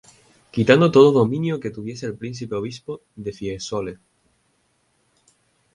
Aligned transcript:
Quitando 0.55 0.91
todo 0.95 1.09
dominio 1.19 1.59
que 1.61 1.69
tuviese 1.77 2.07
el 2.07 2.17
príncipe 2.17 2.55
obispo 2.55 3.01
de 3.15 3.31
Fiesole. 3.31 3.99